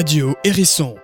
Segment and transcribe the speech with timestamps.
[0.00, 0.94] Radio Hérisson.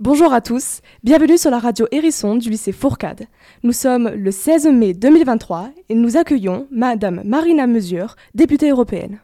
[0.00, 3.28] Bonjour à tous, bienvenue sur la radio Hérisson du lycée Fourcade.
[3.62, 9.20] Nous sommes le 16 mai 2023 et nous accueillons Madame Marina Mesure, députée européenne.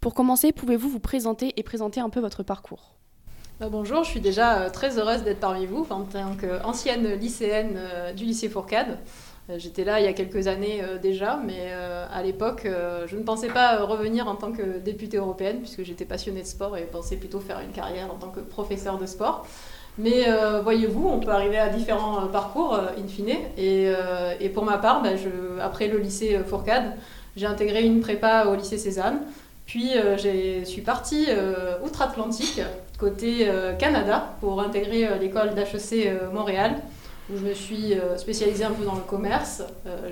[0.00, 2.94] Pour commencer, pouvez-vous vous présenter et présenter un peu votre parcours?
[3.58, 7.74] Bah, bonjour, je suis déjà euh, très heureuse d'être parmi vous en tant qu'ancienne lycéenne
[7.76, 8.98] euh, du lycée Fourcade.
[9.50, 11.72] Euh, j'étais là il y a quelques années déjà, mais
[12.12, 12.66] à l'époque,
[13.06, 16.76] je ne pensais pas revenir en tant que députée européenne, puisque j'étais passionnée de sport
[16.76, 19.46] et pensais plutôt faire une carrière en tant que professeur de sport.
[19.98, 20.26] Mais
[20.62, 23.36] voyez-vous, on peut arriver à différents parcours, in fine.
[23.56, 25.10] Et, pour ma part, bah,
[25.62, 26.96] après le lycée Fourcade,
[27.36, 29.20] j'ai intégré une prépa au lycée Cézanne.
[29.66, 31.26] Puis je suis partie
[31.84, 32.60] outre-Atlantique
[32.98, 36.76] côté euh, Canada pour intégrer euh, l'école d'HEC euh, Montréal
[37.30, 39.62] où je me suis spécialisée un peu dans le commerce.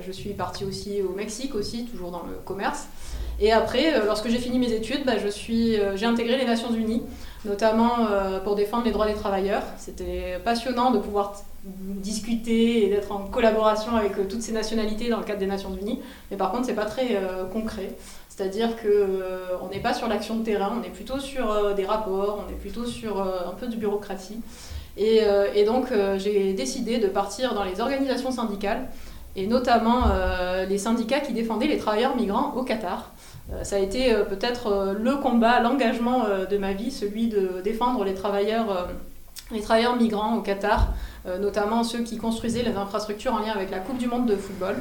[0.05, 2.87] je suis partie aussi au Mexique aussi, toujours dans le commerce.
[3.39, 7.01] Et après, lorsque j'ai fini mes études, bah, j'ai intégré les Nations Unies,
[7.45, 8.07] notamment
[8.43, 9.63] pour défendre les droits des travailleurs.
[9.77, 15.25] C'était passionnant de pouvoir discuter et d'être en collaboration avec toutes ces nationalités dans le
[15.25, 15.99] cadre des Nations Unies.
[16.29, 17.19] Mais par contre, c'est pas très
[17.51, 17.95] concret.
[18.37, 21.85] C'est-à-dire qu'on euh, n'est pas sur l'action de terrain, on est plutôt sur euh, des
[21.85, 24.41] rapports, on est plutôt sur euh, un peu de bureaucratie.
[24.97, 28.87] Et, donc j'ai décidé de partir dans les organisations syndicales,
[29.35, 30.05] et notamment
[30.67, 33.11] les syndicats qui défendaient les travailleurs migrants au Qatar.
[33.61, 38.87] ça a été peut-être le combat, l'engagement de ma vie, celui de défendre les travailleurs,
[39.51, 40.87] les travailleurs migrants au Qatar,
[41.39, 44.77] notamment ceux qui construisaient les infrastructures en lien avec la Coupe du Monde de football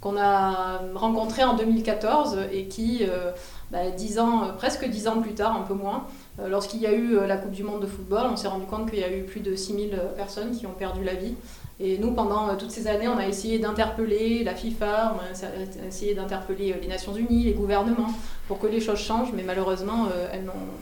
[0.00, 3.32] qu'on a rencontré en 2014 et qui, euh,
[3.70, 3.78] bah,
[4.20, 7.18] ans, euh, presque dix ans plus tard, un peu moins, euh, lorsqu'il y a eu
[7.26, 9.40] la Coupe du Monde de football, on s'est rendu compte qu'il y a eu plus
[9.40, 11.34] de 6000 personnes qui ont perdu la vie.
[11.78, 16.14] Et nous, pendant toutes ces années, on a essayé d'interpeller la FIFA, on a essayé
[16.14, 18.12] d'interpeller les Nations Unies, les gouvernements,
[18.48, 20.08] pour que les choses changent, mais malheureusement,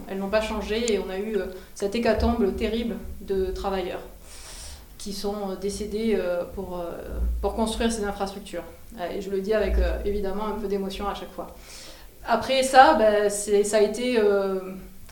[0.08, 1.36] elles n'ont pas changé et on a eu
[1.74, 4.02] cette hécatombe terrible de travailleurs
[4.98, 6.18] qui sont décédés
[6.54, 6.82] pour,
[7.54, 8.64] construire ces infrastructures.
[9.12, 11.54] Et je le dis avec euh, évidemment un peu d'émotion à chaque fois.
[12.26, 14.60] Après ça, ben, ça a été euh,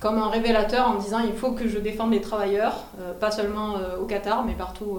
[0.02, 3.30] comme un révélateur en me disant il faut que je défende les travailleurs, euh, pas
[3.30, 4.98] seulement au Qatar, mais partout,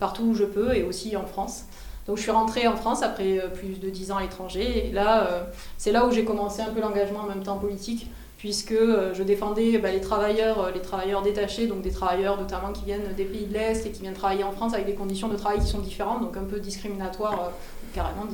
[0.00, 1.62] partout où je peux et aussi en France.
[2.08, 4.88] Donc je suis rentrée en France après plus de 10 ans à l'étranger.
[4.88, 5.46] Et là,
[5.78, 9.78] c'est là où j'ai commencé un peu l'engagement en même temps politique, puisque je défendais
[9.78, 13.52] ben, les travailleurs, les travailleurs détachés, donc des travailleurs notamment qui viennent des pays de
[13.52, 16.22] l'Est et qui viennent travailler en France avec des conditions de travail qui sont différentes,
[16.22, 17.52] donc un peu discriminatoires
[17.94, 18.24] carrément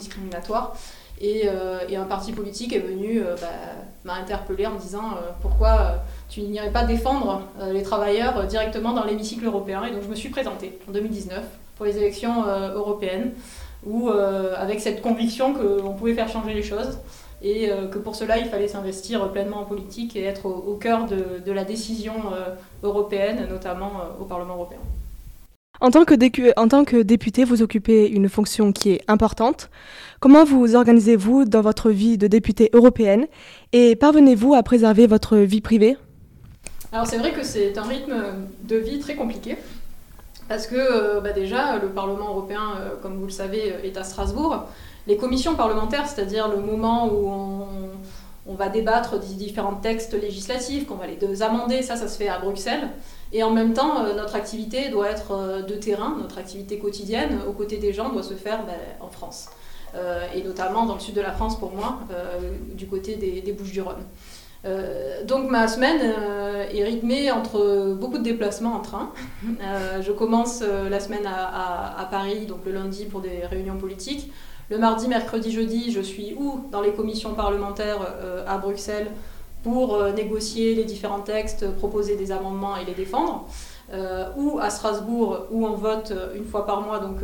[1.23, 3.49] Euh, et, un parti politique est venu euh, bah,
[4.05, 9.45] m'a en me disant euh, pourquoi tu n'irais pas défendre les travailleurs directement dans l'hémicycle
[9.47, 9.85] européen.
[9.85, 11.43] Et donc je me suis présentée en 2019
[11.77, 13.33] pour les élections européennes,
[13.85, 16.99] où, avec cette conviction qu'on pouvait faire changer les choses
[17.43, 21.53] et que pour cela il fallait s'investir pleinement en politique et être au, cœur de,
[21.53, 22.15] la décision
[22.83, 24.79] européenne, notamment au Parlement européen.
[25.81, 29.71] En tant, que député, vous occupez une fonction qui est importante.
[30.21, 33.27] Comment vous organisez-vous dans votre vie de députée européenne
[33.73, 35.97] et parvenez-vous à préserver votre vie privée?
[36.93, 38.15] Alors c'est vrai que c'est un rythme
[38.63, 39.57] de vie très compliqué
[40.49, 44.05] parce que euh, bah, déjà le Parlement européen, euh, comme vous le savez, est à
[44.05, 44.65] Strasbourg.
[45.07, 47.67] Les commissions parlementaires, c'est-à-dire le moment où on,
[48.47, 52.29] on va débattre des différents textes législatifs, qu'on va les amender, ça, ça se fait
[52.29, 52.89] à Bruxelles.
[53.33, 57.41] Et en même temps, euh, notre activité doit être euh, de terrain, notre activité quotidienne
[57.49, 59.49] aux côtés des gens doit se faire ben, en France.
[59.95, 62.01] Euh, et notamment dans le sud de la France pour moi,
[62.75, 64.05] du côté des, Bouches-du-Rhône.
[65.25, 66.13] donc ma semaine
[66.75, 69.13] est rythmée entre beaucoup de déplacements en train.
[70.03, 74.31] je commence la semaine à, à, Paris, donc le lundi pour des réunions politiques.
[74.69, 78.01] Le mardi, mercredi, jeudi, je suis ou dans les commissions parlementaires
[78.47, 79.07] à Bruxelles
[79.67, 83.49] pour euh, négocier les différents textes, proposer des amendements et les défendre.
[83.93, 87.17] Euh, ou à Strasbourg, où on vote euh, une fois par mois donc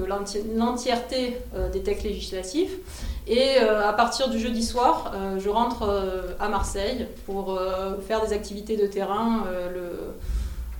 [0.56, 1.38] l'entièreté
[1.72, 2.72] des textes législatifs.
[3.28, 5.84] Et à partir du jeudi soir, je rentre
[6.40, 7.56] à Marseille pour
[8.06, 9.44] faire des activités de terrain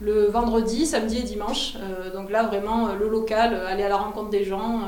[0.03, 1.75] le, vendredi, samedi et dimanche.
[2.15, 4.81] donc là, vraiment, le local, aller à la rencontre des gens,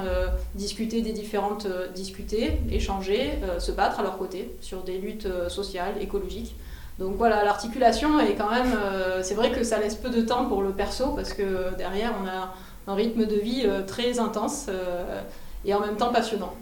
[0.55, 6.55] discuter des différentes, discuter, échanger, se battre à leur côté sur des luttes sociales, écologiques.
[6.99, 8.73] Donc voilà, l'articulation est quand même.
[8.77, 12.13] Euh, c'est vrai que ça laisse peu de temps pour le perso parce que derrière,
[12.23, 12.55] on a
[12.87, 15.21] un rythme de vie euh, très intense euh,
[15.65, 16.53] et en même temps passionnant.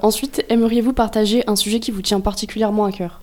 [0.00, 3.20] Ensuite, aimeriez-vous partager un sujet qui vous tient particulièrement à cœur?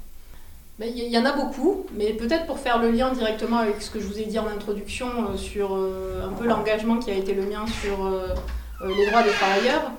[0.81, 3.91] Ben, il y en a beaucoup, mais peut-être pour faire le lien directement avec ce
[3.91, 7.43] que je vous ai dit en introduction sur un peu l'engagement qui a été le
[7.43, 8.11] mien sur
[8.87, 9.91] les droits des travailleurs,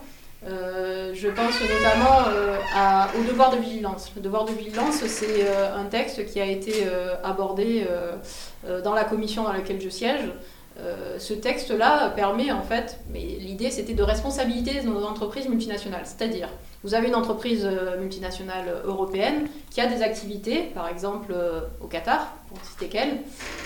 [0.44, 4.10] je pense notamment au devoir de vigilance.
[4.16, 6.72] Le devoir de vigilance, c'est un texte qui a été
[7.22, 7.86] abordé
[8.82, 10.32] dans la commission dans laquelle je siège.
[11.16, 16.48] ce texte-là permet en fait, mais l'idée c'était de responsabiliser nos entreprises multinationales, c'est-à-dire
[16.84, 21.86] vous avez une entreprise euh, multinationale européenne qui a des activités, par exemple euh, au
[21.86, 23.18] Qatar, pour citer qu'elle.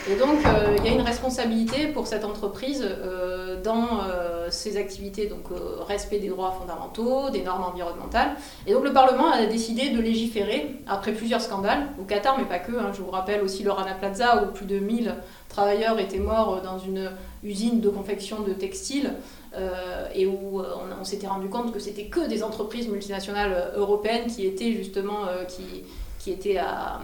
[0.08, 2.86] Et donc, euh, il y a une responsabilité pour cette entreprise
[3.64, 4.02] dans
[4.48, 5.46] ses activités, donc
[5.88, 8.36] respect des droits fondamentaux, des normes environnementales.
[8.66, 12.60] Et donc, le Parlement a décidé de légiférer après plusieurs scandales, au Qatar, mais pas
[12.60, 12.70] que.
[12.72, 12.92] Hein.
[12.94, 15.16] je vous rappelle aussi le Rana Plaza, où plus de 1000
[15.48, 17.10] travailleurs étaient morts dans une
[17.46, 19.12] usine de confection de textiles.
[19.56, 23.78] Euh, et où euh, on, s'était rendu compte que c'était que des entreprises multinationales euh,
[23.78, 25.84] européennes qui étaient justement qui,
[26.18, 27.00] qui étaient à,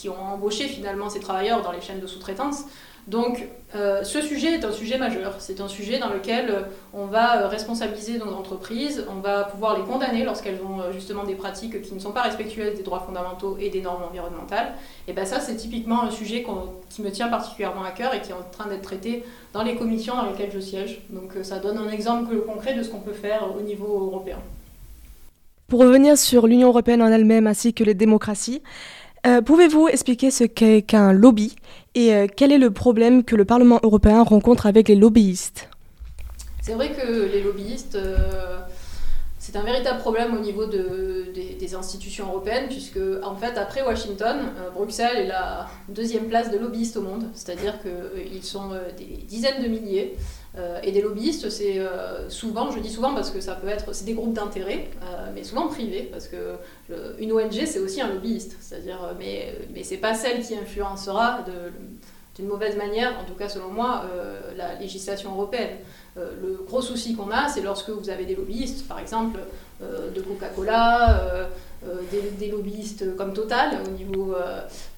[0.00, 2.64] qui, ont embauché finalement ces travailleurs dans les chaînes de sous-traitance.
[3.06, 8.18] Donc ce sujet est un sujet majeur, c'est un sujet dans lequel on va responsabiliser
[8.18, 12.12] nos entreprises, on va pouvoir les condamner lorsqu'elles ont justement des pratiques qui ne sont
[12.12, 14.74] pas respectueuses des droits fondamentaux et des normes environnementales.
[15.08, 16.44] Et bien ça c'est typiquement un sujet
[16.90, 19.76] qui me tient particulièrement à cœur et qui est en train d'être traité dans les
[19.76, 21.00] commissions dans lesquelles je siège.
[21.10, 24.38] Donc euh, ça donne un exemple concret de ce qu'on peut faire au niveau européen.
[25.68, 28.60] Pour revenir sur l'Union européenne en elle-même ainsi que les démocraties,
[29.26, 31.56] euh, pouvez-vous expliquer ce qu'est qu'un lobby
[31.94, 35.68] et euh, quel est le problème que le Parlement européen rencontre avec les lobbyistes?
[36.62, 37.98] C'est vrai que les lobbyistes,
[39.40, 44.70] c'est un véritable problème au niveau des, institutions européennes, puisque en fait, après Washington, euh,
[44.70, 49.04] Bruxelles est la deuxième place de lobbyistes au monde, c'est-à-dire qu'ils euh, sont euh, des
[49.04, 50.16] dizaines de milliers.
[50.82, 51.78] et des lobbyistes, c'est
[52.28, 54.90] souvent, je dis souvent parce que ça peut être, c'est des groupes d'intérêt,
[55.32, 56.56] mais souvent privés, parce que
[57.20, 61.44] une ONG c'est aussi un lobbyiste, c'est-à-dire, mais mais c'est pas celle qui influencera
[62.34, 64.04] d'une mauvaise manière, en tout cas selon moi,
[64.56, 65.76] la législation européenne.
[66.16, 69.38] Euh, le gros souci qu'on a, c'est lorsque vous avez des lobbyistes, par exemple
[69.82, 71.46] euh, de Coca-Cola, euh,
[72.38, 74.34] des, lobbyistes comme Total au niveau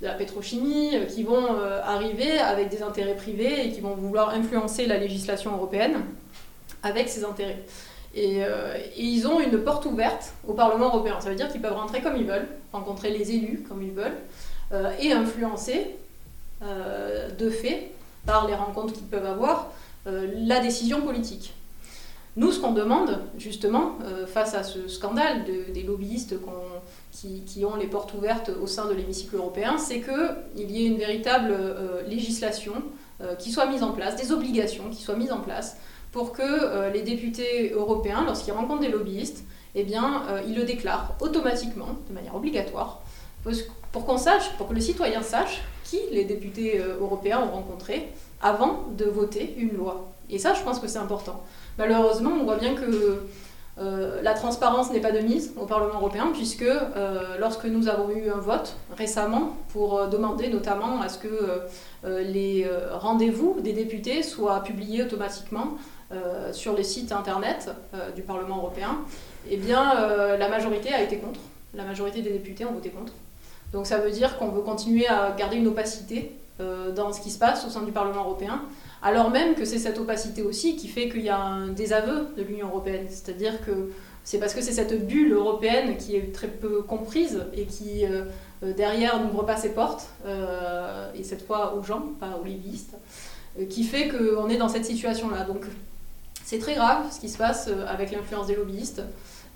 [0.01, 1.47] de la pétrochimie, qui vont
[1.85, 5.99] arriver avec des intérêts privés et qui vont vouloir influencer la législation européenne
[6.83, 7.63] avec ces intérêts.
[8.17, 8.43] Et,
[8.97, 11.21] ils ont une porte ouverte au Parlement européen.
[11.21, 14.19] Ça veut dire qu'ils peuvent rentrer comme ils veulent, rencontrer les élus comme ils veulent,
[14.99, 15.95] et influencer
[16.63, 17.93] de fait,
[18.27, 19.71] par les rencontres qu'ils peuvent avoir,
[20.07, 21.55] la décision politique.
[22.37, 26.35] Nous, ce qu'on demande, justement, euh, face à ce scandale des lobbyistes
[27.11, 30.97] qui, ont les portes ouvertes au sein de l'hémicycle européen, c'est qu'il y ait une
[30.97, 32.75] véritable euh, législation
[33.39, 35.77] qui soit mise en place, des obligations qui soient mises en place
[36.11, 39.45] pour que les députés européens, lorsqu'ils rencontrent des lobbyistes,
[39.77, 43.01] eh bien, ils le déclarent automatiquement, de manière obligatoire,
[43.93, 48.09] pour qu'on sache, pour que le citoyen sache qui les députés européens ont rencontré
[48.41, 50.13] avant de voter une loi.
[50.31, 51.43] Et ça, je pense que c'est important.
[51.79, 53.21] Malheureusement, on voit bien que
[53.79, 58.11] euh, la transparence n'est pas de mise au Parlement européen, puisque euh, lorsque nous avons
[58.11, 61.63] eu un vote récemment pour euh, demander notamment à ce que
[62.05, 65.77] les rendez-vous des députés soient publiés automatiquement
[66.51, 67.71] sur les sites internet
[68.17, 68.99] du Parlement européen,
[69.49, 69.95] eh bien,
[70.37, 71.39] la majorité a été contre.
[71.75, 73.13] La majorité des députés ont voté contre.
[73.73, 77.31] Donc ça veut dire qu'on veut continuer à garder une opacité euh, dans ce qui
[77.31, 78.63] se passe au sein du Parlement européen,
[79.03, 82.43] alors même que c'est cette opacité aussi qui fait qu'il y a un désaveu de
[82.43, 83.07] l'Union européenne.
[83.09, 83.91] C'est-à-dire que
[84.23, 88.27] c'est parce que c'est cette bulle européenne qui est très peu comprise et qui, euh,
[88.63, 90.07] euh, derrière, n'ouvre pas ses portes,
[91.15, 92.95] et cette fois aux gens, pas aux lobbyistes,
[93.69, 95.45] qui fait qu'on est dans cette situation-là.
[95.45, 95.65] Donc
[96.45, 99.03] c'est très grave ce qui se passe avec l'influence des lobbyistes.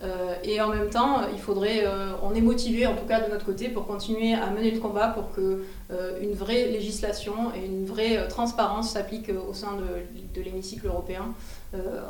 [0.02, 3.32] Euh, et en même temps, il faudrait, euh, on est motivé en tout cas de
[3.32, 7.64] notre côté pour continuer à mener le combat pour que euh, une vraie législation et
[7.64, 11.32] une vraie transparence s'appliquent au sein de, l'hémicycle européen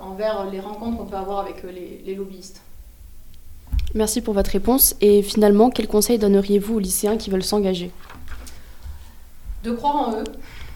[0.02, 2.60] envers les rencontres qu'on peut avoir avec les, les, lobbyistes.
[3.94, 4.96] Merci pour votre réponse.
[5.00, 7.92] Et finalement, quel conseil donneriez-vous aux lycéens qui veulent s'engager?
[9.62, 10.24] De croire en eux,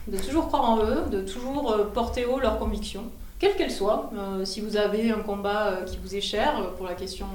[0.06, 3.04] de toujours croire en eux, de toujours porter haut leurs convictions
[3.40, 4.10] quelle qu'elle soit.
[4.14, 7.26] Euh, si vous avez un combat euh, qui vous est cher euh, pour la question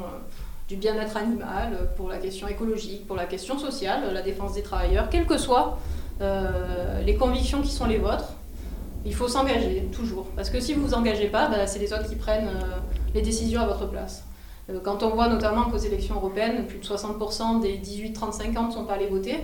[0.69, 5.09] du bien-être animal, pour la question écologique, pour la question sociale, la défense des travailleurs,
[5.09, 5.77] quelles que soient
[7.05, 8.33] les convictions qui sont les vôtres,
[9.05, 10.27] il faut s'engager toujours.
[10.35, 12.49] Parce que si vous ne vous engagez pas, bah, c'est les autres qui prennent
[13.13, 14.23] les décisions à votre place.
[14.83, 18.85] quand on voit notamment qu'aux élections européennes, plus de 60% des 18-35 ans ne sont
[18.85, 19.35] pas allés voter,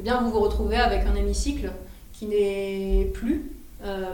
[0.00, 1.70] eh bien vous vous retrouvez avec un hémicycle
[2.12, 3.52] qui n'est plus,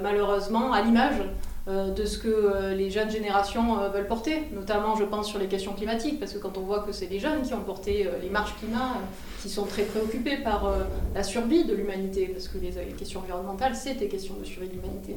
[0.02, 1.22] malheureusement, à l'image
[1.70, 5.46] de ce que euh, les jeunes générations euh, veulent porter, notamment je pense sur les
[5.46, 8.30] questions climatiques, parce que quand on voit que c'est les jeunes qui ont porté les
[8.30, 8.94] marches climat,
[9.42, 10.72] qui sont très préoccupés par
[11.14, 14.74] la survie de l'humanité, parce que les, questions environnementales, c'est des questions de survie de
[14.74, 15.16] l'humanité.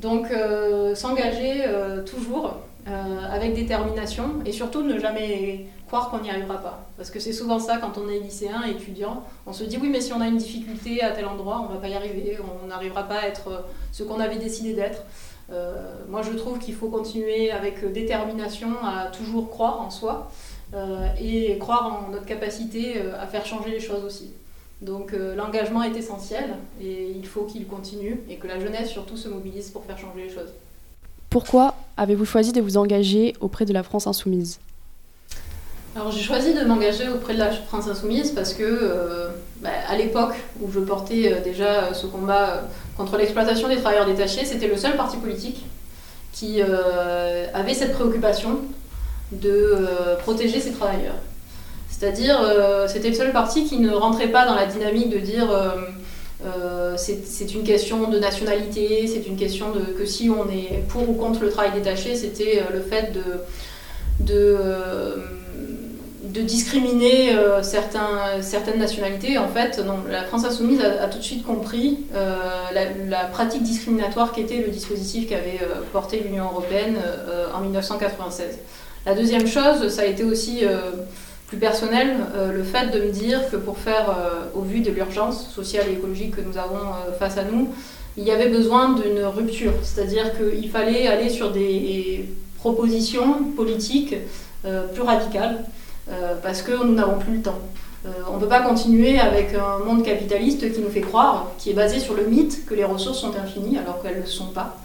[0.00, 0.26] Donc
[0.94, 1.64] s'engager
[2.06, 2.56] toujours
[3.30, 6.86] avec détermination et surtout ne jamais croire qu'on n'y arrivera pas.
[6.96, 10.00] Parce que c'est souvent ça quand on est lycéen, étudiant, on se dit oui mais
[10.00, 12.66] si on a une difficulté à tel endroit, on ne va pas y arriver, on
[12.68, 15.02] n'arrivera pas à être ce qu'on avait décidé d'être.
[16.08, 20.30] Moi je trouve qu'il faut continuer avec détermination à toujours croire en soi
[21.20, 24.30] et croire en notre capacité à faire changer les choses aussi.
[24.82, 29.16] Donc euh, l'engagement est essentiel et il faut qu'il continue et que la jeunesse surtout
[29.16, 30.50] se mobilise pour faire changer les choses.
[31.30, 34.60] Pourquoi avez-vous choisi de vous engager auprès de la France insoumise?
[35.94, 39.30] Alors j'ai choisi de m'engager auprès de la France insoumise parce que euh,
[39.62, 42.62] bah, à l'époque où je portais euh, déjà ce combat
[42.96, 45.66] contre l'exploitation des travailleurs détachés, c'était le seul parti politique
[46.32, 48.60] qui avait cette préoccupation
[49.32, 49.86] de
[50.18, 51.14] protéger ces travailleurs.
[51.98, 55.50] C'est-à-dire, euh, c'était le seul parti qui ne rentrait pas dans la dynamique de dire
[55.50, 55.70] euh,
[56.44, 61.08] euh, c'est une question de nationalité, c'est une question de que si on est pour
[61.08, 63.14] ou contre le travail détaché, c'était le fait
[64.20, 64.34] de,
[66.36, 69.38] de discriminer certains, certaines nationalités.
[69.38, 74.58] En fait, la France insoumise a, tout de suite compris la, la, pratique discriminatoire qu'était
[74.58, 75.60] le dispositif qu'avait
[75.92, 76.96] porté l'Union européenne
[77.54, 78.58] en 1996.
[79.06, 80.64] La deuxième chose, ça a été aussi
[81.46, 84.90] plus personnel, euh, le fait de me dire que pour faire, euh, au vu de
[84.90, 87.68] l'urgence sociale et écologique que nous avons euh, face à nous,
[88.16, 94.14] il y avait besoin d'une rupture, c'est-à-dire qu'il fallait aller sur des propositions politiques
[94.94, 95.66] plus radicales,
[96.42, 97.58] parce que nous n'avons plus le temps.
[98.30, 101.74] on ne peut pas continuer avec un monde capitaliste qui nous fait croire, qui est
[101.74, 104.76] basé sur le mythe que les ressources sont infinies alors qu'elles ne le sont pas.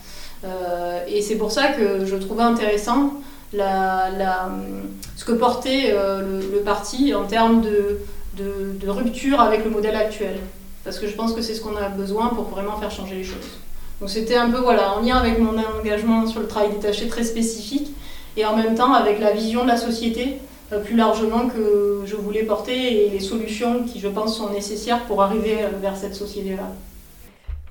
[1.07, 3.13] et c'est pour ça que je trouvais intéressant
[3.53, 7.99] ce que portait euh, le, parti en termes de,
[8.37, 10.37] de, rupture avec le modèle actuel.
[10.83, 13.23] Parce que je pense que c'est ce qu'on a besoin pour vraiment faire changer les
[13.23, 13.59] choses.
[13.99, 17.23] Donc c'était un peu voilà, en lien avec mon engagement sur le travail détaché très
[17.23, 17.91] spécifique
[18.35, 22.15] et en même temps avec la vision de la société euh, plus largement que je
[22.15, 26.15] voulais porter et les solutions qui je pense sont nécessaires pour arriver euh, vers cette
[26.15, 26.71] société-là.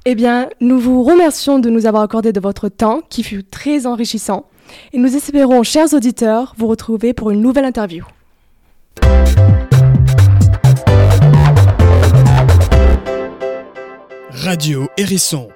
[0.07, 3.87] Eh bien, nous vous remercions de nous avoir accordé de votre temps qui fut très
[3.87, 4.47] enrichissant.
[4.93, 8.05] Et nous espérons, chers auditeurs, vous retrouver pour une nouvelle interview.
[14.31, 15.49] Radio Hérisson